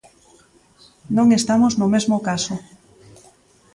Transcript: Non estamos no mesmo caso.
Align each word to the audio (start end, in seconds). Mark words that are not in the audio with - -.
Non 1.17 1.27
estamos 1.39 1.73
no 1.79 1.87
mesmo 1.93 2.17
caso. 2.27 2.55